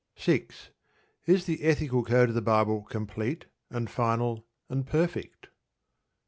6. 0.15 0.71
Is 1.27 1.45
the 1.45 1.61
ethical 1.61 2.03
code 2.03 2.29
of 2.29 2.33
the 2.33 2.41
Bible 2.41 2.81
complete, 2.81 3.45
and 3.69 3.87
final, 3.87 4.47
and 4.67 4.83
perfect? 4.87 5.49